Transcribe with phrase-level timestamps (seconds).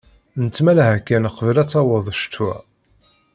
[0.43, 2.53] Nettmalah kan qbel ad d-taweḍ ccetwa.